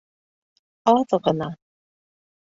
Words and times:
Аҙ 0.93 1.13
ғына 1.27 1.51